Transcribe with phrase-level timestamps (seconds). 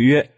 [0.00, 0.30] 预约。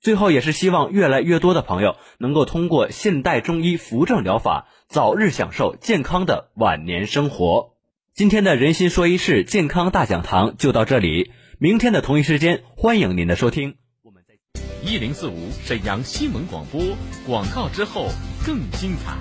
[0.00, 7.72] 最后也是希望越来越多的朋友能够通过现代中医扶正疗法，早日享受健康的晚年生活。
[8.14, 13.74] 今天的人心说一事健康大讲堂就到这里，明天的同一时间欢迎您的收听。
[14.02, 14.34] 我们在
[14.82, 16.80] 一零四五沈阳新闻广播
[17.26, 18.08] 广告之后
[18.44, 19.16] 更精彩。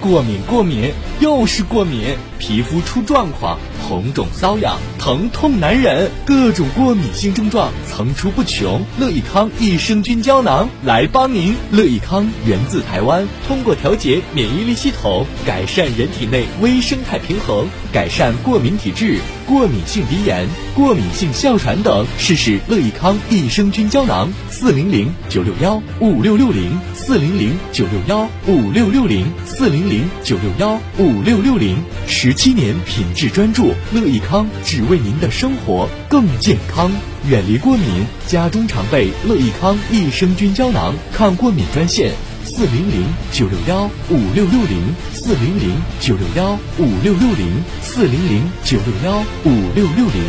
[0.00, 8.82] 过敏，过敏，又是过敏，皮肤出状况，红肿瘙痒，疼痛难忍，各种过敏性症状层出不穷。
[8.98, 11.54] 乐益康益生菌胶囊来帮您。
[11.70, 22.06] 乐益康源自台湾，通过调节免疫力系统，改善人体内微生态平衡，改善过敏体质、过敏性鼻炎、过敏性哮喘等。
[22.16, 29.82] 试试乐益康益生菌胶囊，四零零九六幺五六六零，四零零九六幺五六六零，四零。
[29.82, 31.76] 零九六幺五六六零，
[32.06, 36.90] 十七年品质专注，乐益康只为您的生活更健康，
[37.28, 42.12] 远离过敏，家中常备乐益康益生菌胶囊，抗过敏专线
[42.44, 50.22] 四零零九六幺五六六零，四零零九六幺五六六零，四零零九六幺五六六零，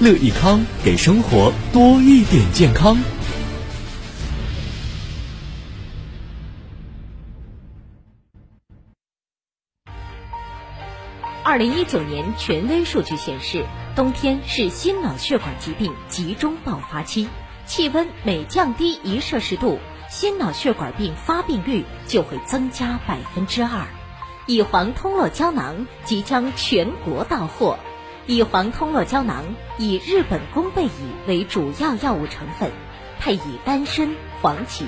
[0.00, 2.96] 乐益康给生活多一点健康。
[11.48, 13.64] 二零一九年权威数据显示，
[13.96, 17.26] 冬天是心脑血管疾病集中爆发期，
[17.64, 19.78] 气温每降低一摄氏度，
[20.10, 23.86] 心脑血管病发病率就会增加百分之二。
[24.44, 27.78] 乙黄通络胶囊即将全国到货。
[28.26, 29.42] 乙黄通络胶囊
[29.78, 30.90] 以日本宫贝乙
[31.26, 32.70] 为主要药物成分，
[33.20, 34.84] 配以丹参、黄芪。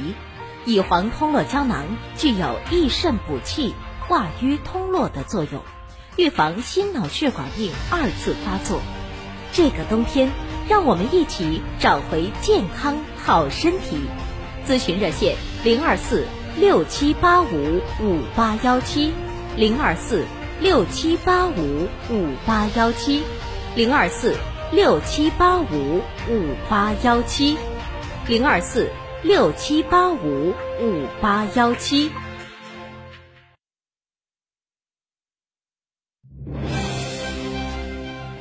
[0.67, 3.75] 乙黄通络胶囊具有益肾补气、
[4.07, 5.63] 化瘀通络的作用。
[6.17, 8.81] 预防心脑血管病二次发作。
[9.53, 10.31] 这个冬天，
[10.69, 13.99] 让我们一起找回健康好身体。
[14.67, 16.27] 咨询热线：零二四
[16.59, 19.13] 六七八五五八幺七，
[19.57, 20.25] 零二四
[20.61, 23.23] 六七八五五八幺七，
[23.75, 24.37] 零二四
[24.71, 27.57] 六七八五五八幺七，
[28.29, 28.91] 零二四
[29.23, 32.11] 六七八五五八幺七。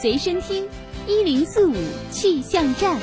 [0.00, 0.66] 随身听，
[1.06, 1.74] 一零四五
[2.10, 2.98] 气象站。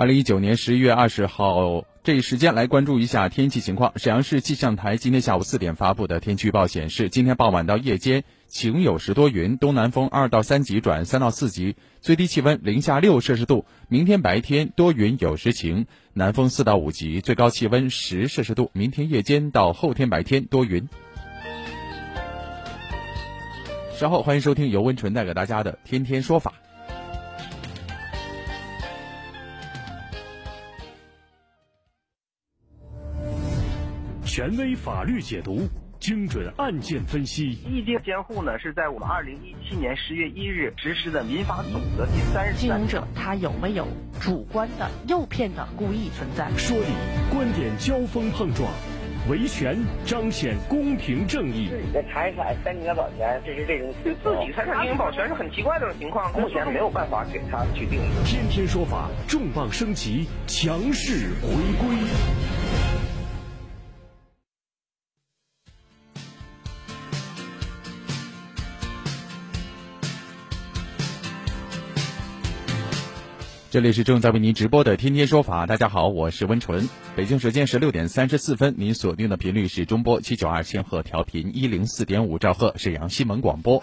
[0.00, 3.92] 二零一九年十一月二十号这一时间来关注一下天气情况。
[3.96, 13.66] 沈阳市气象台今天下午四点发布的天气预报显示，今天傍晚到夜间晴有时多云，东南风二到三级转三到四级，最低气温零下六摄氏度。
[13.88, 15.84] 明天白天多云有时晴。
[16.14, 18.70] 南风四到五级，最高气温十摄氏度。
[18.72, 20.88] 明天夜间到后天白天多云。
[23.92, 26.54] 稍后欢迎收听由温纯带给大家的《天天说法》，
[34.24, 35.68] 权威法律解读。
[36.00, 43.86] 精准案件分析，意见监护呢是在我们二零一七年十月一日实施的民法总则第三十三经营者他有没有
[44.18, 46.48] 主观的诱骗的故意存在？
[46.56, 46.86] 说理，
[47.30, 48.66] 观点交锋碰撞，
[49.28, 49.76] 维权
[50.06, 51.68] 彰显公平正义。
[51.68, 58.24] 自己的财产三年保全，这是这种对自己财产进行保全是很奇怪的情况，目前没有办法给他去定义。
[58.24, 61.98] 天天说法，重磅升级，强势回归。
[73.70, 76.88] 这里是正在为您直播的《天天说法》，大家好，我是温纯。
[77.14, 83.80] 北京时间十六点三十四分，您锁定的频率是中波七九二千赫调频一零四点五兆赫，沈阳新闻广播。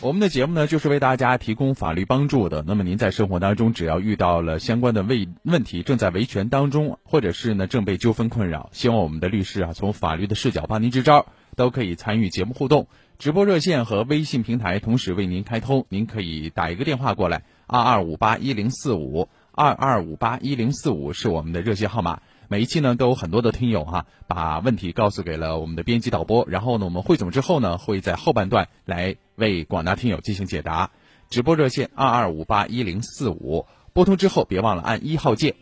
[0.00, 2.64] 我们的节目呢，就是为大家提供法律帮助的。
[2.66, 11.26] 那么您在生活当中，只要遇到了相关的问问题，正在维权当中，或者是呢正被纠纷困扰，希望我们的律师啊，从法律的视角帮您支招，
[11.56, 12.88] 都可以参与节目互动。
[13.22, 22.20] 直播热线和微信平台同时为您开通，您可以打一个电话过来，二二五八一零四五，二二五八一零四五是我们的热线号码。
[22.48, 30.90] 每一期呢都有很多的听友哈，把问题告诉给了我们的编辑导播，然后呢我们汇总之后呢，会在后半段来为广大听友进行解答。
[31.30, 35.54] 直播热线二二五八一零四五，拨通之后别忘了按一号键。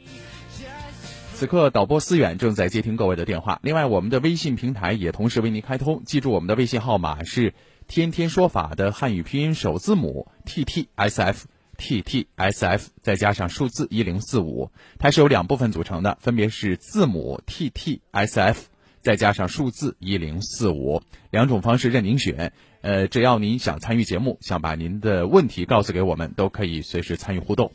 [1.41, 7.55] 此刻导播思远正在接听各位的电话，另外我们的微信平台也同时为您开通，记住我们的微信号码是
[7.89, 11.47] “天天说法”的汉语拼音首字母 t t s f
[11.79, 18.67] t t s f，再加上数字一零四五，它是由两部分组成的，分别是字母 t t s f，
[19.01, 21.01] 再加上数字一零四五，
[21.31, 22.53] 两种方式任您选。
[22.83, 27.73] 呃，只要您想参与节目，想把您的问题告诉给我们，都可以随时参与互动。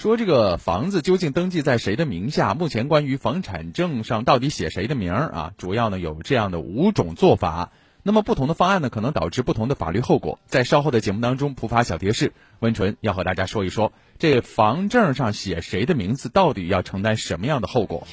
[0.00, 2.54] 说这个房子究竟登记在谁的名下？
[2.54, 5.52] 目前关于房产证上到底写谁的名儿啊？
[5.58, 7.70] 主要呢有这样的五种做法。
[8.02, 10.38] 那么不同的方案呢，可能导致不同的法律后果。
[10.46, 18.08] 在稍后的节目当中，普法小贴士，温纯要和大家说一说，这房证上写谁的名字，到底要承担什么样的后果？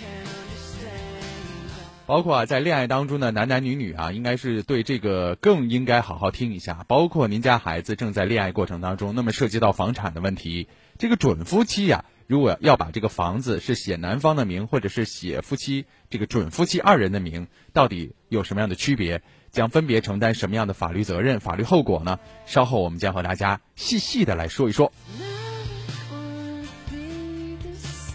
[2.05, 6.83] 包括啊，在恋爱当中的男男女女啊，应该是对这个更应该好好听一下。
[6.89, 10.67] 包括您家孩子正在恋爱过程当中，那么涉及到房产的问题，
[10.97, 19.21] 这个准夫妻呀，如果要把这个房子是写男方的名，或者是写夫妻这个准夫妻二人的名，到底有什么样的区别？
[19.49, 22.19] 将分别承担什么样的法律责任、法律后果呢？
[22.45, 24.91] 稍后我们将和大家细细的来说一说。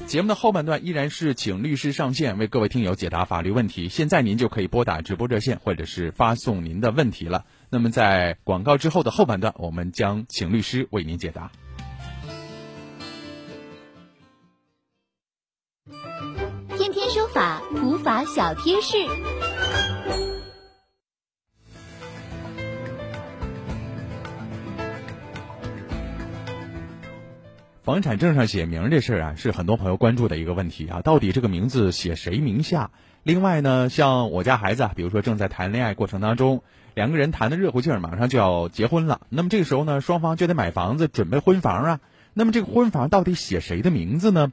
[0.06, 3.88] 节目的后半段依然是请律师上线为各位听友解答法律问题。
[3.88, 7.46] 现在您就可以拨打直播热线，或者是发送您的问题了。
[7.70, 11.50] 那么在广告之后的后半段，我们将请律师为您解答。
[18.02, 18.96] 法，小贴士。
[27.84, 31.00] 房产证上写名这事儿啊，是很多朋友关注的一个问题啊。
[31.02, 32.90] 到底这个名字写谁名下？
[33.22, 36.62] 另外呢，像我家孩子，比如说正在谈恋爱过程当中，
[36.94, 39.20] 两个人谈的热乎劲儿，马上就要结婚了。
[39.28, 42.00] 那么这个时候呢，双方就得买房子，准备婚房啊。
[42.34, 44.52] 那么这个婚房到底写谁的名字呢？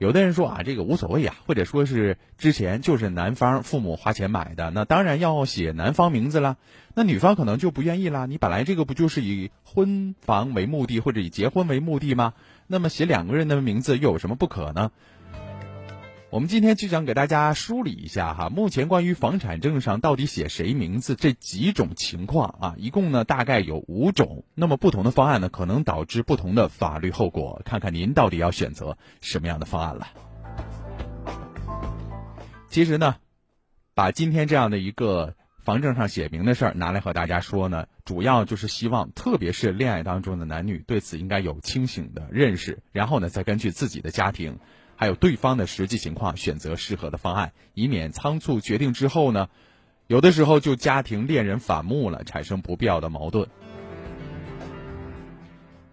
[0.00, 6.56] 有的人说啊，这个无所谓啊，或者说是之前就是男方父母花钱买的，那当然要写男方名字了。
[6.94, 8.26] 那女方可能就不愿意了。
[8.26, 12.32] 你本来这个不就是以婚房为目的，或者以结婚为目的吗？
[12.66, 14.90] 那么写两个人的名字又有什么不可呢？
[16.32, 24.44] 我们今天就想给大家梳理一下哈，目前关于房产证上到底写谁名字这几种情况啊，一共呢大概有五种。
[24.54, 30.06] 那么不同的方案呢，可能导致不同的法律后果，看看您到底要选择什么样的方案了。
[32.68, 33.16] 其实呢，
[33.94, 35.34] 把今天这样的一个。
[35.62, 44.58] 房证上写明的事儿拿来和大家说呢，主要就是希望，特别是恋爱当中的男女对此应该有清醒的认识，然后呢，再根据自己的家庭，
[45.00, 49.48] 还有对方的实际情况选择适合的方案，以免仓促决定之后呢，
[50.08, 53.48] 有的时候就家庭恋人反目了，产生不必要的矛盾。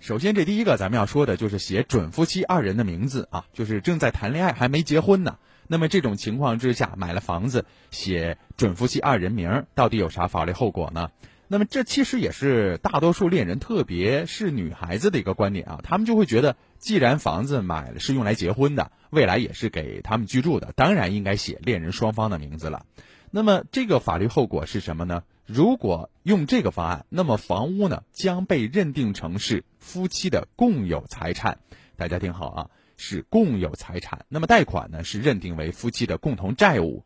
[0.02, 5.38] 首先，这第一个咱们要说的就是写准夫妻二人的名字啊，就是正在谈恋爱还没结婚呢。
[5.68, 11.12] 那么这种情况之下，买了房子写准夫妻二人名，到底有啥法律后果呢？
[11.48, 15.80] 那么这其实也是大多数恋人，特别是女孩子的一个观点啊。
[15.82, 22.86] 他们就会觉得，既然房子买了是用来结婚的，未来也是给他们居住的，当然应该写恋人双方的名字了。
[23.32, 25.24] 那么这个法律后果是什么呢？
[25.46, 31.60] 如果用这个方案，那么房屋呢将被认定成是夫妻的共有财产。
[31.96, 32.70] 大家听好啊。
[33.00, 37.06] 是共有财产，那么贷款呢是认定为夫妻的共同债务。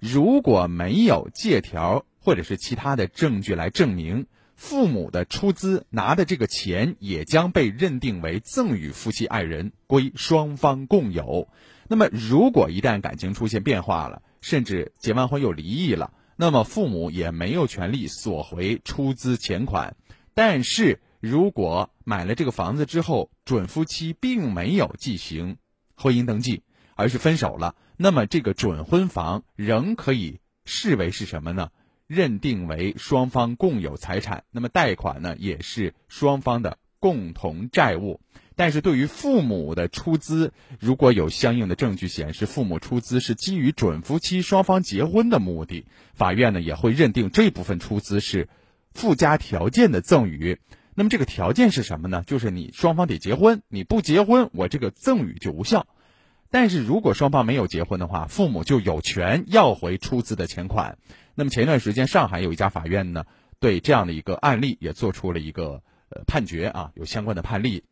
[0.00, 4.26] 如果没有借条或者是其他的证据来证明，
[4.58, 11.48] 父母的出资拿的这个钱也将被认定为赠与夫妻二人，归双方共有。
[11.86, 19.96] 那么，如果一旦感情出现变化了，甚至结完婚又离异了，那么父母也没有权利索回出资钱款。
[20.34, 25.58] 但是，如果买了这个房子之后，准夫妻并没有进行
[25.94, 26.64] 婚姻登记，
[26.96, 31.70] 而是分手了，那么这个准婚房仍可以视为是什么呢？
[32.08, 38.20] 认定为双方共有财产，那么贷款呢也是双方的共同债务。
[38.56, 45.84] 但是对于父母的出资，如果有相应的证据显示父母出资是基于准夫妻双方结婚的目的，
[46.14, 48.48] 法院呢也会认定这部分出资是
[48.92, 50.58] 附加条件的赠与。
[50.94, 52.24] 那么这个条件是什么呢？
[52.26, 55.86] 就是你双方得结婚，你不结婚，我这个赠与就无效。
[56.50, 60.98] 但是如果双方没有结婚的话，父母就有权要回出资的钱款。
[61.34, 63.24] 那么前段时间，上海有一家法院呢，
[63.60, 67.84] 对这样的一个案例也做出了一个呃判决啊，有相关的判例。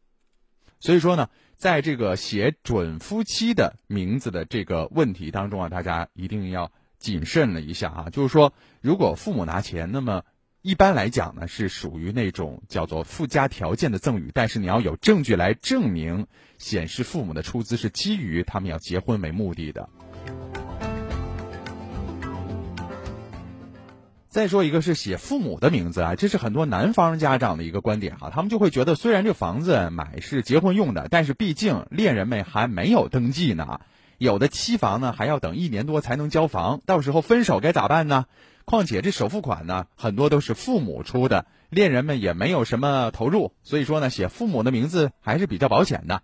[0.81, 8.11] 所以说呢，在这个写准夫妻的名字的这个问题当中啊，大家一定要谨慎了一下啊。
[8.11, 10.23] 就是说，如果父母拿钱，那么
[10.67, 16.27] 一般来讲呢，是属于那种叫做附加条件的赠与，但是你要有证据来证明，
[16.59, 19.89] 显示父母的出资是基于他们要结婚为目的的。
[24.29, 33.79] 再说一个是写父母的名字啊，这是很多男方家长的一个观点哈，他们就会觉得虽然这房子买是结婚用的，但是毕竟恋人们还没有登记呢，
[34.19, 38.27] 有的期房呢还要等一年多才能交房，到时候分手该咋办呢？
[38.65, 46.23] 况且这首付款呢很多都是父母出的，恋人们也没有什么投入，所以说呢写父母的名字还是比较保险的，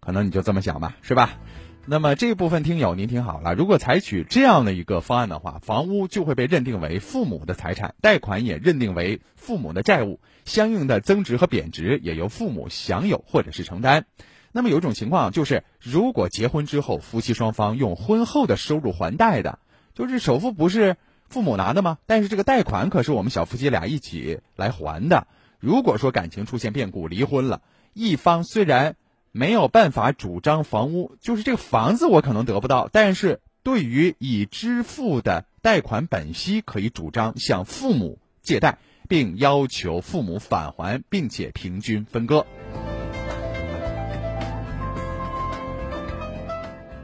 [0.00, 1.38] 可能你就这么想吧，是吧？
[1.86, 14.04] 那么这部分听友您听好了，如果采取这样的一个方案的话，房屋就会被认定为父母的财产，贷款也认定为父母的债务，相应的增值和贬值也由父母享有或者是承担。
[14.52, 19.58] 那么有一种情况就是，如果结婚之后夫妻双方用婚后的收入还贷的，
[19.94, 20.96] 就是首付不是
[21.28, 21.98] 父母拿的吗？
[22.06, 25.26] 但是这个贷款可是我们小夫妻俩一起来还的。
[25.58, 28.96] 如果说感情出现变故离婚了，一方虽然。
[29.32, 38.78] 没有办法主张房屋，就是这个房子我可能得不到，但是对于已支付的贷款本息，可以主张向父母借贷，
[39.08, 42.44] 并要求父母返还，并且平均分割。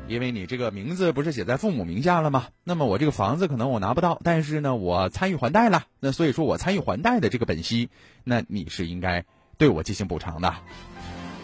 [0.08, 2.46] 因为你这个名字不是写在父母名下了吗？
[2.62, 7.90] 那么我这个房子可能我拿不到，但是呢，我参与还贷了，那所以说我参与还贷的这个本息，
[8.22, 9.24] 那你是应该
[9.58, 10.54] 对我进行补偿的。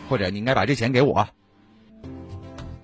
[0.09, 1.29] 或者你应该把这钱给我。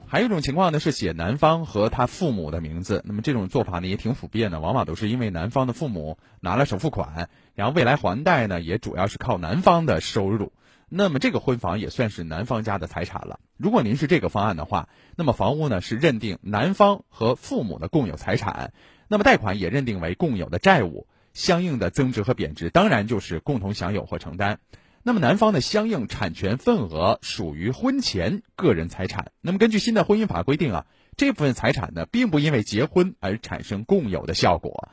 [0.07, 3.03] 还有一种情况呢，是写男方和他父母的名字。
[3.05, 10.51] 那么这种做法呢，也挺普遍的，往往都是因为男方的父母拿了首付款，然后未来还贷呢，也主要是靠男方的收入。
[10.89, 13.41] 那么这个婚房也算是男方家的财产了。
[13.57, 18.73] 如果您是这个方案的话，那么房屋呢是认定男方和父母的共有财产，
[19.09, 24.61] 那么贷款也认定为共有的债务，相应的增值和贬值当然就是共同享有或承担。
[25.03, 29.33] 那么男方的相应产权份额属于婚前个人财产。
[29.41, 34.89] 那么根据新的婚姻法规定啊，这部分财产呢，并不因为结婚而产生共有的效果。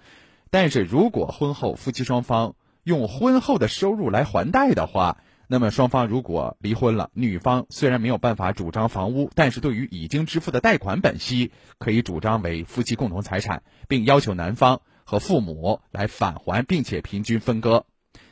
[0.52, 17.86] 但是如果婚后夫妻双方用婚后的收入来还贷的话，那么双方如果离婚了，女方虽然没有办法主张房屋，但是对于已经支付的贷款本息，可以主张为夫妻共同财产，并要求男方和父母来返还，并且平均分割。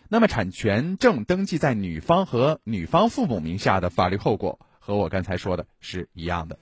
[0.10, 6.60] 那么，产权证登记在女方和女方父母名下的法律后果，和我刚才说的是一样的。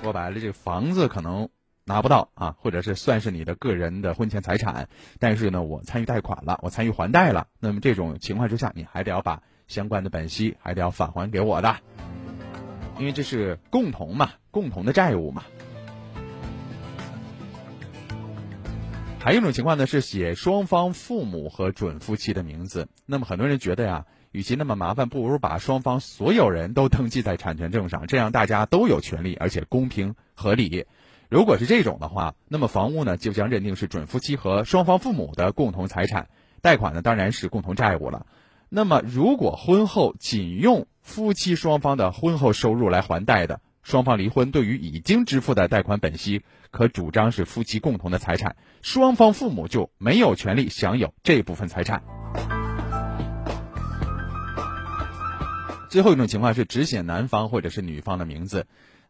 [0.00, 1.48] 说白了，这个房子可能
[1.88, 7.46] 拿不到啊，或者是算是你的个人的婚前财产，但是呢，我参与贷款了，我参与还贷了。
[7.58, 11.74] 那么这种情况之下，你还得要把相关的本息还得要返还给我的，
[12.98, 15.42] 因为这是共同嘛，共同的债务嘛。
[19.18, 22.88] 还有一种情况呢，是写双方父母和准夫妻的名字。
[23.06, 30.86] 那么很多人觉得呀，与其那么麻烦，不如把双方所有人都登记在产权证上，这样大家都有权利，而且公平合理。
[31.28, 36.30] 如果是这种的话，那么房屋呢就将认定是准夫妻和双方父母的共同财产，
[36.62, 38.26] 贷款呢当然是共同债务了。
[38.70, 46.42] 那么如果婚后仅用夫妻双方的婚后收入来还贷的，双方离婚，对于已经支付的贷款本息。
[46.70, 52.02] 可主张是夫妻共同的财产，双方父母就没有权利享有这部分财产。
[55.90, 58.66] 最后一种情况是只写男方或者是女方的名字，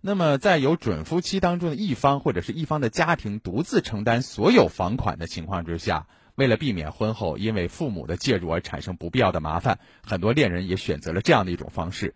[0.08, 12.14] 那么在有准夫妻当中的一方或者是一方的家庭独自承担所有房款的情况之下，为了避免婚后因为父母的介入而产生不必要的麻烦，很多恋人也选择了这样的一种方式。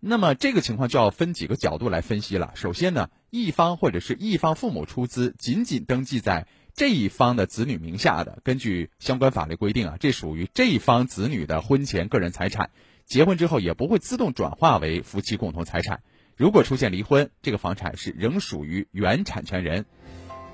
[0.00, 2.52] 那么这个情况就要分几个角度来分析了。
[2.54, 12.70] 首先呢，一方或者是一方父母出资，仅仅登记在这一方的子女名下的，根据相关法律规定啊，这属于这一方子女的婚前个人财产，
[13.04, 16.00] 结婚之后也不会自动转化为夫妻共同财产。
[16.36, 19.86] 如果出现离婚，这个房产是仍属于原产权人。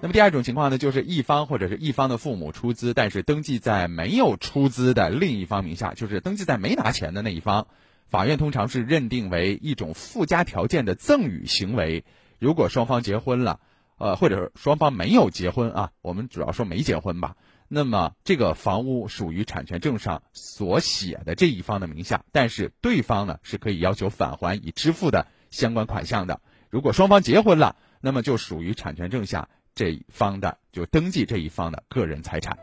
[0.02, 7.66] 那么第二种情况呢，就是一方或者是一方的父母出资，但是登记在没有出资的另一方名下，就是登记在没拿钱的那一方。
[8.08, 12.04] 法院通常是认定为一种附加条件的赠与行为。
[12.38, 13.60] 如果双方结婚了，
[13.98, 17.36] 呃，或者双方没有结婚啊，我们主要说没结婚吧。
[17.68, 26.40] 那么这个房屋属于产权证上所写的这一方的名下，但是对方呢是可以要求返还已支付的相关款项的。
[26.70, 32.56] 如果双方结婚了，那么就属于产权证下这一方的，就登记这一方的个人财产。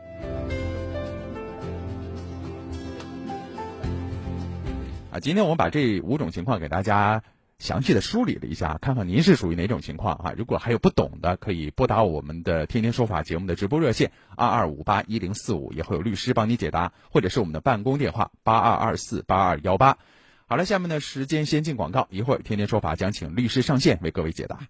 [5.10, 7.22] 啊，今天我们把这五种情况给大家
[7.58, 10.34] 详细的梳理了一下，看看您是属于哪种情况啊？
[10.36, 19.96] 如果还有不懂的，可以拨打我们的《天天说法》节目的直播热线二二五八一零四五，也会有律师帮你解答，或者是我们的办公电话八二二四八二幺八。
[20.50, 24.60] 好了，下面的时间先进广告，一会儿《天天说法》将请律师上线为各位解答。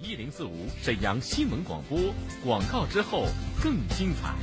[0.00, 1.98] 一零四五沈阳新闻广播，
[2.42, 3.26] 广告之后
[3.62, 4.34] 更精彩。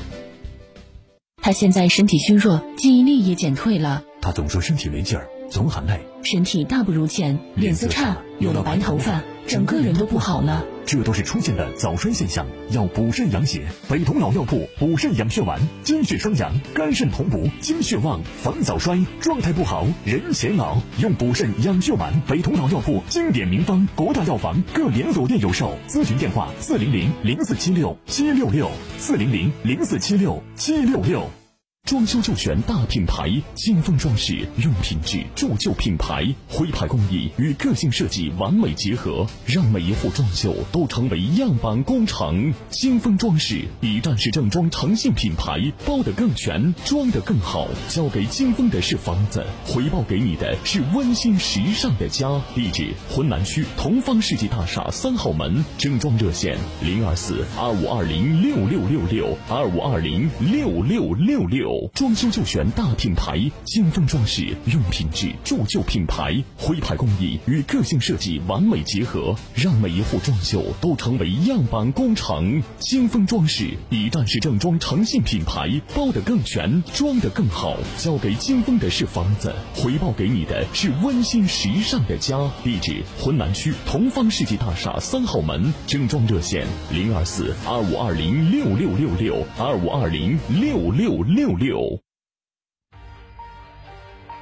[1.38, 4.04] 他现在身体虚弱，记忆力也减退了。
[4.22, 10.64] 他总说身体没劲儿，总喊累，身体大不如前，脸色差，有了白头发，整个人都不好了。
[10.86, 13.65] 这都是出现的早衰现象，要补肾养血。
[13.89, 19.04] 北同老药铺补肾养血丸，精血双阳，肝肾同补，精血旺，防早衰。
[19.20, 22.13] 状态不好，人显老，用补肾养血丸。
[22.27, 25.75] 北同老药铺经典名方，国大药房各连锁店有售。
[25.88, 31.45] 咨询电话：四零零零四七六七六六，四零零零四七六七六六。
[31.86, 42.51] 装修就选大品牌金丰装饰，用品质铸就品牌，徽派工艺与个性设计完美结合，让每一户装修都成为样板工程。
[42.72, 47.68] 金丰装饰一站式正装诚信品牌，包得更全，装得更好。
[47.88, 52.42] 交给金丰的是房子，回报给你的是温馨时尚的家。
[52.56, 55.63] 地址：浑南区同方世纪大厦三号门。
[55.77, 61.75] 正装热线：零二四二五二零六六六六二五二零六六六六。
[61.94, 72.62] 装修就选大品牌金丰装饰，用品质铸就品牌，徽派工艺与个性设计完美结合，让每一户装修都成为样板工程。
[72.79, 77.77] 金丰装饰一站式正装诚信品牌，包得更全，装得更好。
[77.98, 82.36] 交给金丰的是房子，回报给你的是温馨时尚的家。
[82.63, 85.74] 地址：浑南区同方世纪大厦三号门。
[85.88, 91.64] 正装热线：零二四二五二零六六六六二五二零六六六六。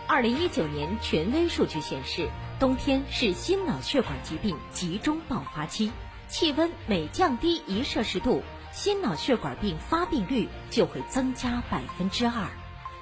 [0.08, 5.92] 二零一九年权威数据显示，冬天是心脑血管疾病集中爆发期，
[6.28, 12.48] 气温每降低一摄氏度，心脑血管病发病率就会增加百分之二。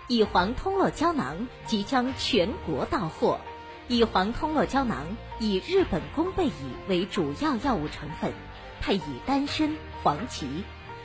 [0.07, 3.39] 乙黄通络胶囊即将全国到货。
[3.87, 6.53] 乙黄通络胶囊以日本宫贝乙
[6.87, 8.31] 为主要药物成分，
[8.79, 10.63] 配以丹参、黄芪。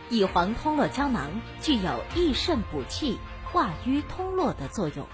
[0.09, 5.07] 乙黄通络胶囊具有益肾补气、化瘀通络的作用。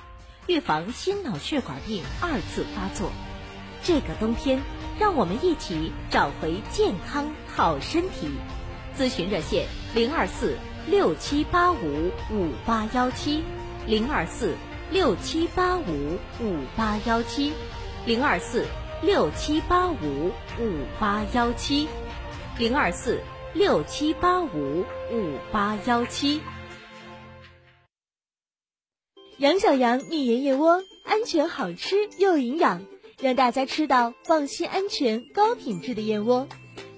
[0.47, 3.11] 预防心脑血管病二次发作。
[3.83, 4.61] 这个冬天，
[4.99, 8.31] 让我们一起找回健康好身体。
[8.97, 13.43] 咨询热线：零二四六七八五五八幺七，
[13.87, 14.55] 零二四
[14.91, 17.53] 六七八五五八幺七，
[18.05, 18.67] 零二四
[19.01, 21.89] 六七八五五八幺七，
[22.59, 23.21] 零二四
[23.55, 26.41] 六七八五五八幺七。
[29.37, 32.83] 杨小羊蜜盐燕窝，安全好吃又营养，
[33.21, 36.49] 让大家吃到放心、安全、高品质的燕窝。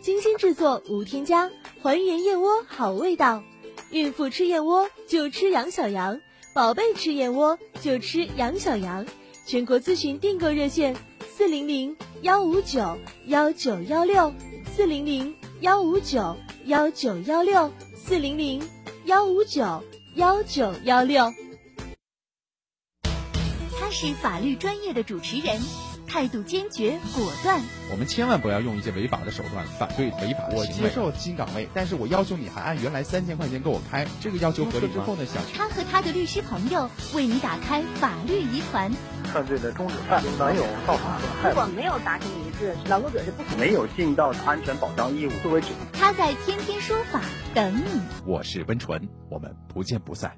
[0.00, 1.50] 精心制作，无添加，
[1.82, 3.42] 还原燕窝好味道。
[3.90, 6.20] 孕妇吃燕窝就吃杨小羊，
[6.54, 9.06] 宝贝吃燕窝就吃杨小羊。
[9.44, 10.94] 全国咨询订购热线：
[11.36, 14.32] 四零零幺五九幺九幺六，
[14.76, 16.36] 四零零幺五九
[16.66, 18.66] 幺九幺六，四零零
[19.04, 21.30] 幺五九幺九幺六。
[23.78, 25.60] 他是法律专业的主持人，
[26.14, 27.60] 态度坚决果断。
[27.90, 30.88] 我们千万不要用一些违法的手段反对违法的我行为。
[30.88, 38.92] 接受新岗位，但是我要求你还按原来三千块钱给我开，这个要求合理之后呢，想他和他的律师朋友为你打开法律疑团。
[39.24, 45.66] 犯罪的终止犯没有造成损害，如果没有达成一致，劳动者是不可没有尽到安全保障义务作为主。
[45.94, 47.20] 他在天天说法
[47.52, 48.00] 等你。
[48.24, 50.36] 我是温纯，我们不见不散。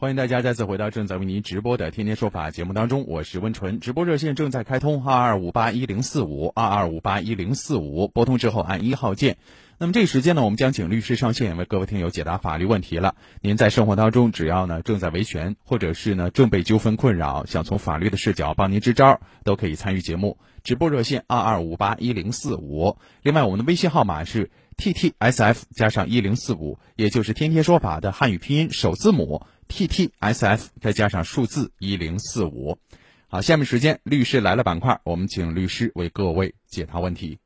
[0.00, 3.80] 欢迎大家再次回到正在为您直播的《天天说法》节目当中，我是温纯。
[3.80, 9.38] 直播热线正在开通，二二五八一零四五，二二五八一零四五，拨通之后按一号键。
[9.76, 13.16] 那么这个时间呢，我们将请律师上线为各位听友解答法律问题了。
[13.40, 20.38] 您在生活当中，只要呢正在维权，或者是呢正被纠纷困扰，想从法律的视角帮您支招，都可以参与节目。
[20.62, 29.44] 直播热线二二五八一零四五，另外我们的微信号码是 T T S F 加上一零四五，也就是天天说法的汉语拼音首字母。
[29.66, 32.78] T T S F 再加上数字一零四五，
[33.26, 37.40] 好，下面时间律师来了板块，我们请律师为各位解答问题。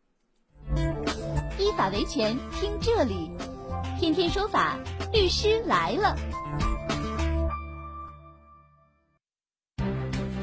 [1.58, 3.30] 依法维权，听这里，
[3.98, 4.78] 天天说法，
[5.10, 6.14] 律师来了。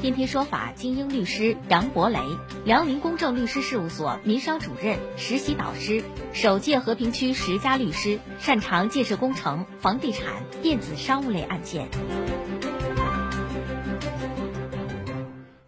[0.00, 2.18] 天天说法精英律师杨博雷，
[2.64, 11.86] 辽宁公正律师事务所民商主任、实习导师，首届和平区十佳律师，擅长建设工程、房地产、电子商务类案件。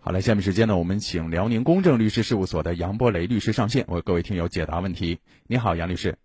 [0.00, 5.18] 好嘞，下面时间呢，我们请辽宁公正律师事务所的杨博雷律师上线，为各位听友解答问题。
[5.46, 6.16] 你好，杨律师。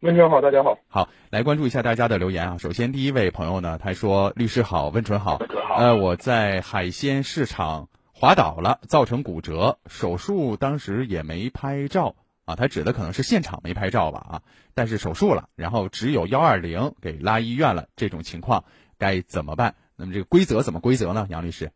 [0.00, 0.78] 温春好，大家好。
[0.88, 2.58] 好，来关注一下大家的留言啊。
[2.58, 5.40] 首先，第一位朋友呢，他说：“律师好，温纯好。
[5.74, 12.56] 呃，我在海鲜市场滑倒了，造成骨折，手术当时也没拍照啊。
[12.56, 14.42] 他指的可能是现场没拍照吧啊。
[14.74, 18.64] 但是手术了，然后只有幺二零给拉医院了，这种情况
[18.98, 19.76] 该怎么办？
[19.96, 21.26] 那么这个规则怎么规则呢？
[21.30, 21.72] 杨律师？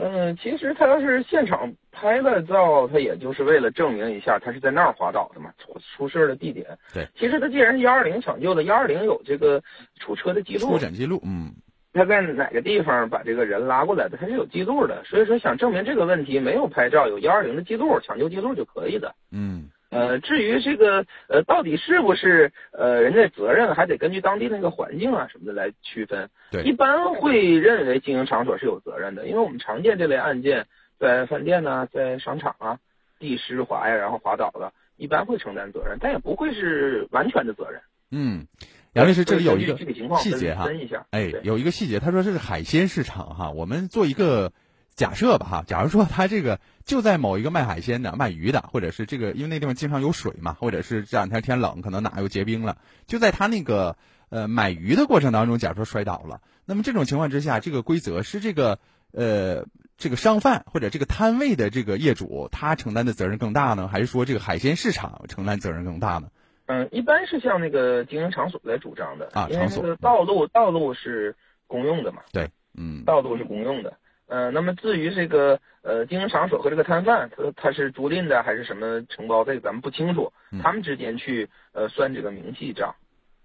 [0.00, 6.66] 嗯，其实他要是现场拍了照，他也就是为了证明一下他是在那儿滑倒的嘛，出出事的地点。
[6.94, 9.60] 对，其实他既然是幺二零抢救的，幺二零有这个
[9.98, 11.52] 出车的记录，出诊记录，嗯，
[11.92, 15.02] 他在哪个地方把这个人拉过来的，他是有记录的。
[15.04, 19.12] 所以说想证明这个问题，没有拍照，有幺二零的记录，抢救记录就可以的。
[19.32, 19.68] 嗯。
[19.90, 26.28] 呃，至于这个呃，到底是不是呃，人家责任还得根据当地那个环境啊什么的来区分。
[26.50, 30.66] 对，一般会认为经营场所是有责任的，因为我们常见这类案件，
[30.98, 32.78] 在饭店呢，在商场啊，
[33.18, 37.80] 地湿滑呀，然后滑倒了，一般会承担责任，但也不会是完全的责任。
[38.10, 38.46] 嗯，
[38.92, 39.76] 杨律师，这里有一个
[40.18, 40.68] 细节哈，
[41.10, 44.52] 哎，有一个细节，他说这是海鲜市场哈，我们做一个。
[44.94, 53.98] 假设吧哈，假如说他这个就在某一个卖海鲜的、卖鱼的，或者是这个，因为那地方经常有水嘛，或者是这两天天冷，可能哪又结冰了，就在他那个
[54.30, 58.78] 呃买鱼的过程当中，假如说摔倒了，那么这种情况之下，这个规则是这个
[59.12, 59.66] 呃
[59.98, 66.30] 这个商贩或者这个摊位的这个业主他承担的责任更大呢，还是说这个海鲜市场承担责任更大呢？
[66.64, 72.22] 嗯，一般是向那个经营场所来主张的啊，场所道路道路是公用的嘛？
[72.32, 73.92] 对，嗯，道路是公用的。
[74.28, 80.32] 呃，那么至于这个呃经营场所和这个摊贩，他他是租赁的还是什么承包，这个咱们不清楚。
[80.62, 82.94] 他们之间去呃算这个明细账。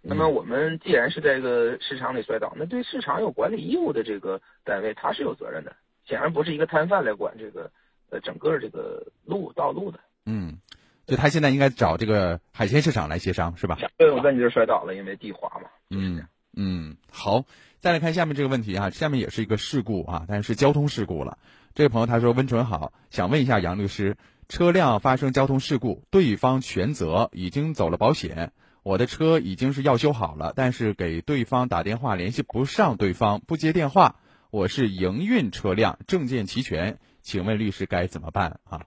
[0.02, 5.74] 那么我们既然是在这个市场里摔倒，那对市场有管理义务的这个单位，他是有责任的。
[6.06, 7.72] 显然不是一个摊贩来管这个
[8.10, 10.00] 呃整个这个路道路的。
[10.26, 10.60] 嗯，
[11.06, 13.78] 就他现在应该找这个海鲜市场来协商，是吧？
[13.98, 15.70] 对，我在你这摔倒了，因为地滑嘛。
[15.90, 17.46] 嗯嗯，好。
[17.84, 21.38] 再来看下面这个问题啊，下面也是一个事故啊，但是交通事故了。
[21.76, 24.16] 这位朋友他说：“温纯好，想问一下杨律师，
[24.48, 34.16] 车辆发生交通事故，对方全责，已经走了保险，我的车已经是要修好了，但是给对方打电话联系不上对方，不接电话。
[34.50, 38.84] 我是营运车辆，证件齐全，请问律师该怎么办啊？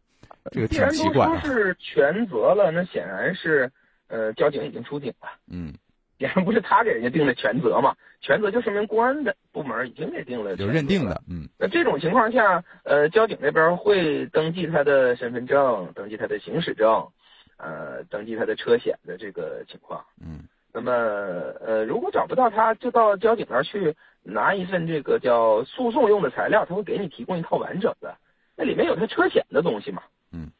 [0.50, 1.26] 这个挺奇怪。
[1.26, 3.70] 既然都说是全责了，那显然是
[4.08, 5.28] 呃交警已经出警了。
[5.48, 5.74] 嗯。”
[6.18, 11.48] 也不是他给人家定的全责嘛，全责就说明公安的部门已经给定了，就认定了，嗯。
[11.58, 17.06] 那这种情况下，呃，交警那边会登记他的身份证，登记他的行驶证，
[17.58, 20.44] 呃，登记他的车险的这个情况，嗯。
[20.72, 28.16] 那么，呃，如果找不到他，就到交警那儿去拿一份这个叫诉讼用的材料，他会给你提供一套完整的，
[28.56, 30.02] 那里面有他车险的东西嘛，
[30.32, 30.50] 嗯。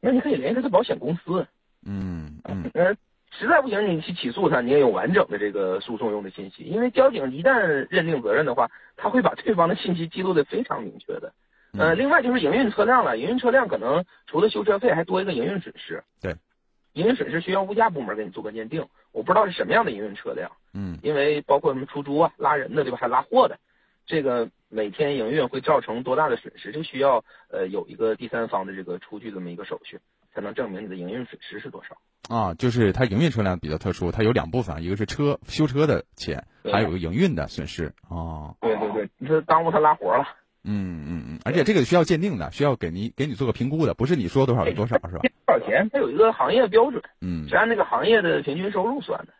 [0.00, 1.46] 那你可以联系他的保险公司，
[1.86, 2.70] 嗯嗯。
[3.38, 6.62] 实在不行，你去起诉他，你也有完整的这个诉讼用的信息。
[6.62, 11.32] 因为交警一旦认定责任的话，他会把对方的信息记录的非常明确的。
[11.76, 16.04] 呃，另外就是营运车辆了，营运车辆可能除了修车费，还多一个营运损失。
[16.22, 16.36] 对，
[16.92, 20.52] 营运损失需要物价部门给你做个鉴定，我不知道是什么样的营运车辆。
[20.72, 22.98] 嗯，因为包括什么出租啊、拉人的，对吧？
[23.00, 23.58] 还拉货的，
[24.06, 29.98] 这个每天营运会造成多大的损失，就需要呃有一个第三方的这个出具这么一个手续，
[30.34, 31.96] 才能证明你的营运损失是多少。
[32.34, 37.92] 啊，就是它营运车辆比较特殊，它有两部分，一个是车修车的钱，还有个营运的损失。
[38.08, 40.24] 哦，对对对，你说耽误他拉活了。
[40.66, 45.20] 嗯嗯嗯，而且这个需要鉴定的，需要给你给你做个评估的，不是你说多少就多少，是吧？
[45.46, 45.90] 多少钱？
[45.92, 49.34] 它有一个行业标准，嗯，是按那个行业的平均收入算的。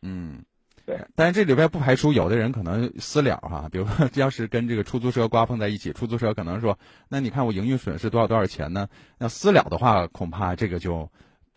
[0.00, 0.42] 嗯，
[0.90, 1.06] 对。
[1.14, 8.88] 但是这里边不排除有的人可能私了哈，比如说 要是跟这个出租车刮碰在一起，出租车可能说，那你看我营运损失多少多少钱呢？
[9.18, 11.08] 那私了的话，恐怕这个就。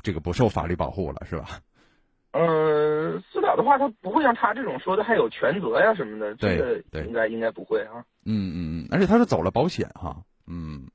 [0.05, 1.47] 这个不受法律保护了，是吧？
[2.33, 8.03] 呃，私了的话，他不会像他这种说的还有全责呀什么的，这个应该应该不会啊。
[8.25, 10.89] 嗯嗯嗯，而且他是走了保险哈，嗯，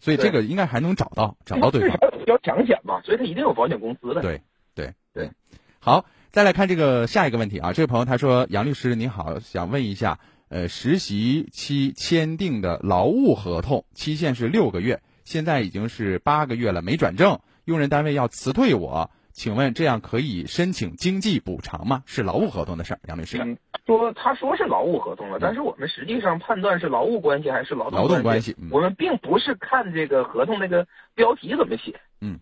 [0.00, 1.98] 所以这个应该还能找到找到对方。
[2.26, 4.22] 要强险嘛，所以他一定有保险公司的。
[4.22, 4.40] 对
[4.74, 5.30] 对对，
[5.78, 10.18] 好，再来看这个下一个问题啊，这位朋友他说：“杨律师你好，想问一下，
[10.48, 22.02] 呃，实习期签订的劳务合同期限是六个月，现在已经是八个月了，没转正。”用人单位要辞退我，请问这样可以申请经济补偿吗？
[22.04, 23.56] 是劳务合同的事儿，杨律师。
[23.86, 28.56] 说他说是劳务合同了，但是我们实际上判断是劳务关系还是劳动劳动关系。
[28.72, 32.00] 我们并不是看这个合同那个标题怎么写。
[32.20, 32.40] 嗯，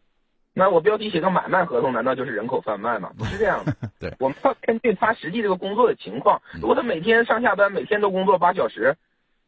[0.54, 3.10] 那我标题写个买卖合同，难道就是人口贩卖吗？
[3.16, 3.74] 不是这样的。
[3.98, 8.96] 对，我们要根据他实际这个工作的情况，如果他每天上下班，每天都工作八小时，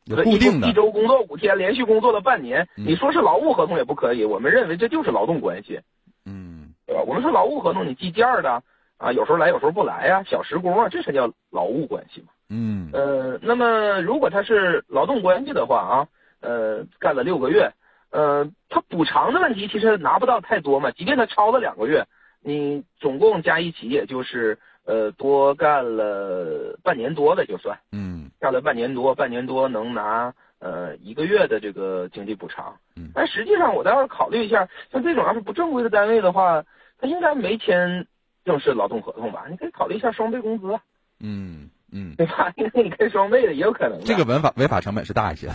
[0.06, 4.24] 固定的一周工作五天，连续工作了半年，嗯你说是劳务合同也不可以。
[4.24, 5.80] 我们认为这就是劳动关系，
[6.24, 7.02] 嗯，对吧？
[7.06, 8.62] 我们说劳务合同，你计件儿的
[8.96, 12.28] 啊，有时候来，有时候不来呀、小时工啊，这才叫劳务关系嘛。
[12.48, 16.08] 嗯呃，那么如果他是劳动关系的话啊，
[16.40, 17.70] 呃，干了六个月，
[18.14, 22.06] 呃，他补偿的问题其实拿不到太多嘛，即便他超了两个月，
[22.40, 32.76] 你总共加一起也就是呃多干了半年多的就算，嗯干了半年多，半年多能拿呃一个月的这个经济补偿。
[32.94, 36.64] 嗯但实际上我倒是考虑一下，像这种要是不正规的单位的话，
[37.00, 38.06] 他应该没签
[38.44, 39.46] 正式劳动合同吧？
[39.50, 40.78] 你可以考虑一下双倍工资，
[41.18, 42.52] 嗯嗯，对吧？
[42.54, 43.98] 因 为你可以双倍的也有可能。
[44.04, 45.54] 这个违法违法成本是大一些的。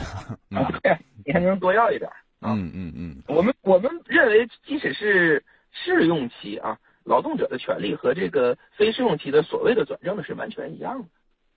[0.51, 2.11] 嗯对，你还能多要一点。
[2.41, 11.07] 嗯嗯嗯，我们我们认为，即使是试用期啊，劳动者的权利和这个非试用期的所谓的转正的是完全一样的，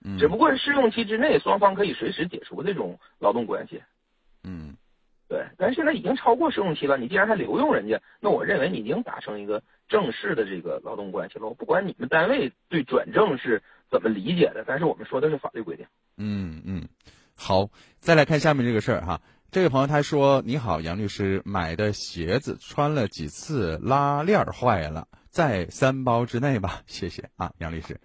[0.05, 3.81] 嗯只不过是试用期之内双方可以随时解除这种劳动关系。
[4.43, 4.75] 嗯
[5.29, 11.47] 对，但是现在已经超过试用期了，你既然还留用人家，那我认为你已经达成一个正式的这个劳动关系了。
[11.47, 15.87] 我不管你们单位对转正是怎么理解的，但是我们说的是法律规定。
[16.17, 16.87] 嗯嗯，
[17.35, 17.69] 好，
[17.99, 19.21] 再来看下面这个事儿哈。
[19.53, 26.81] 这位朋友他说：“你好，杨律师，买的鞋子穿了几次拉链儿坏了，在三包之内吧？
[26.87, 27.99] 谢谢啊，杨律师。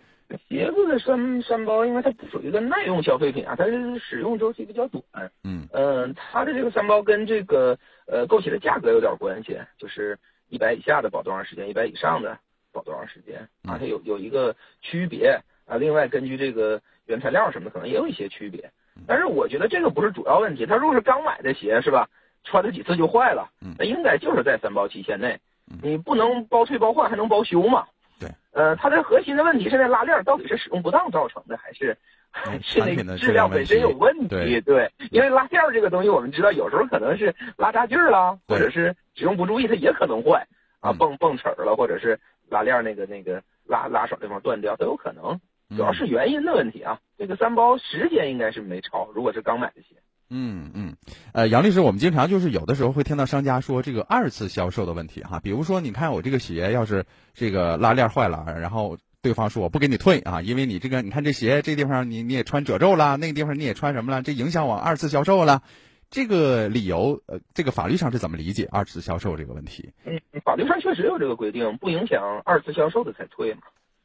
[0.46, 5.02] 鞋子的三三包，因为它不属于一个耐用消费品啊，它是使用周期比较短。
[5.42, 10.18] 嗯嗯、它的这个三包跟这个呃购鞋的价格有点关系，就是
[10.50, 12.38] 一百以下的保多长时间，一百以上的
[12.72, 15.78] 保多长时间啊，它有有一个区别啊。
[15.78, 18.70] 另外，根据这个原材料什么的，可能也有一些区别。
[19.06, 22.08] 但是我觉得这个不是主要问题，他如果是刚买的鞋是吧，
[22.44, 25.38] 穿了几次就坏了，那应该就是在三包期限内，
[25.82, 27.86] 你不能包退包换，还能包修嘛？
[28.18, 31.96] 对，呃，它的核心的问题是在拉链到底是使用不当造成的，还是
[32.30, 34.28] 还 是那质量本身有问题？
[34.28, 40.46] 对对，因为拉链这个东西我们知道，有时候可能是拉扎劲儿啦，或者是使用不注意，它也可能坏。
[40.80, 42.16] 啊，蹦蹦齿儿了，或者是
[42.48, 45.40] 拉链那个那个拉拉手地方断掉都有可能，
[45.76, 47.00] 主要是原因的问题啊。
[47.16, 49.96] 这个三包时间应该是没超，如果是刚买的鞋。
[50.30, 50.96] 嗯嗯，
[51.32, 65.62] 呃，杨律师，我们经常就是有的时候会听到商家说这个二次销售的问题哈，比如说你看我这个鞋要是这个拉链坏了，然后对方说我不给你退啊，因为你这个你看这鞋这地方你你也穿褶皱了，那个地方你也穿什么了，这影响我二次销售了。
[66.10, 69.92] 这个理由，呃，这个法律上是怎么理解二次销售这个问题？
[70.04, 73.60] 嗯，法律上确实有这个规定，不影响二次销售的才退嘛。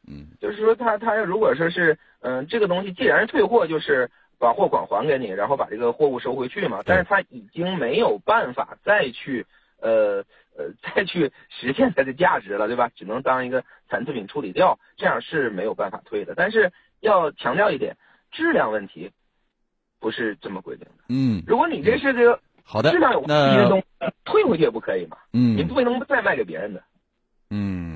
[0.07, 6.81] 嗯，就是说他他如果说是嗯、呃这个东西既然是退货，就是把货款还给你，然后把这个货物收回去嘛。
[6.85, 9.45] 但是他已经没有办法再去
[9.79, 10.23] 呃
[10.57, 12.89] 呃再去实现它的价值了，对吧？
[12.95, 16.33] 只能当一个残次品处理掉，这样是没有办法退的。
[16.35, 17.95] 但是要强调一点，
[18.31, 19.11] 质量问题
[20.01, 21.03] 不是这么规定的。
[21.07, 23.85] 嗯，如果你这是这个好的质量有问题的东西，
[24.25, 25.17] 退回去也不可以嘛。
[25.31, 26.79] 嗯你不能再卖给别人的。
[26.79, 26.83] 嗯
[27.55, 27.92] 嗯，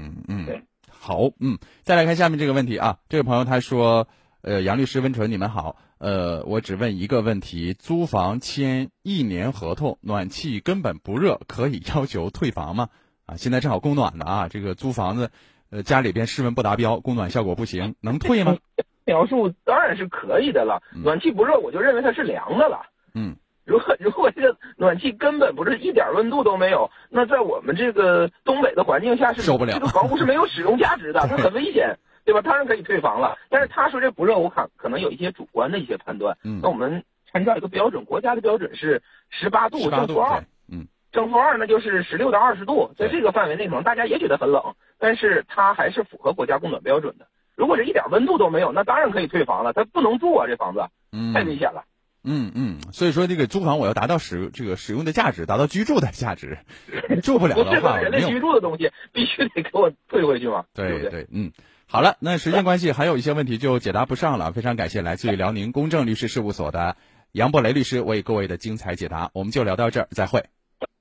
[1.08, 4.10] 好，嗯，再来看下面这个问题啊，这位朋友他说，
[4.42, 12.90] 呃，杨律师温纯，你们好，呃，我只问一个问题，租房签一年合同，暖气根本不热，可以要求退房吗？
[13.26, 15.32] 啊，现在正好供暖的啊，这个租房子，
[15.70, 18.58] 呃，家里边室温不达标，供暖效果不行，能退吗？
[19.06, 22.82] 描述当然是可以的了，暖气不热，我就认为它是凉的了。
[23.14, 32.42] 嗯，如果如果这个暖气根本不是一点温度都没有，那在我们这个东北的环境下是受不了这个房屋是没有使用价值的， 它很危险，对吧？
[32.42, 33.38] 当然可以退房了。
[33.50, 36.38] 但是他说这不热，我看可能有一些主观的一些判断。
[36.44, 44.64] 嗯那我们参照一个标准，国家的标准是十八度18度正负二，嗯，正负二那就是十六到二十度，在这个范围内可能大家也觉得很冷，
[44.98, 47.28] 但是它还是符合国家供暖标准的。
[47.58, 51.84] 如果是一点温度都没有，那当然可以退房了，它不能住啊，这房子嗯太危险了。
[51.86, 51.97] 嗯
[52.30, 56.58] 嗯嗯，所以说这个租房我要达到使这个使用的价值，达到居住的价值，
[57.24, 60.66] 住不了不的话，人类居住的东西，必须得给我退回去嘛。
[60.74, 61.10] 对不对？
[61.10, 61.52] 对，嗯，
[61.88, 64.52] 好了，那时间关系，还有一些问题就解答不上了。
[64.52, 66.98] 非常感谢来自于辽宁公正律师事务所的
[67.32, 69.32] 杨博雷律师为各位的精彩解答。
[69.34, 70.44] 我们就聊到这儿，再会。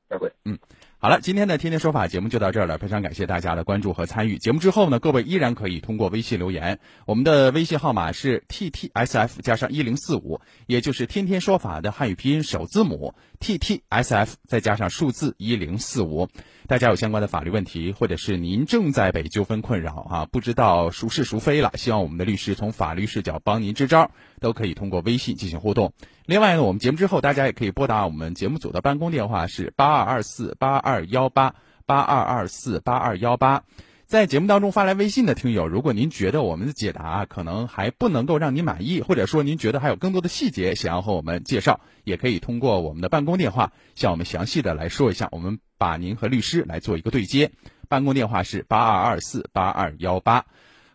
[0.09, 0.31] 再会。
[0.45, 0.59] 嗯，
[1.07, 4.39] 好了，今天的天天说法节目就到这儿了，非常感谢大家的关注和参与。
[4.39, 16.29] 节目之后呢，各位依然可以通过微信留言，我们的微信号码是 t t s f 加上一零四五，也就是天天说法的汉语拼音首字母 t t s f 再加上数字一零四五。
[16.67, 25.93] 大家有相关的法律问题，或者是您正在被纠纷困扰啊，不知道孰是孰非了，希望我们的律师从法律视角帮您支招，都可以通过微信进行互动。
[26.25, 31.55] 另外呢，我们节目之后，大家也可以拨打我们节目组的办公电话是八二二四八二幺八
[31.87, 33.63] 八二二四八二幺八。
[34.07, 47.51] 在节目当中发来微信的听友，如果您觉得我们的解答可能还不能够让您满意，或者说您觉得还有更多的细节想要和我们介绍，也可以通过我们的办公电话向我们详细的来说一下，我们把您和律师来做一个对接。
[47.89, 50.47] 办公电话是八二二四八二幺八。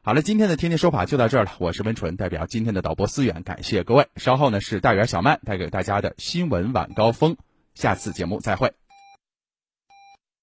[0.04, 4.08] 好了，今天的天天说法就到这儿了，我是温纯，代表今天的导播思远，感谢各位。
[4.16, 7.36] 稍后呢是大圆小曼带给大家的新闻晚高峰，
[7.76, 8.81] 下次节目再会。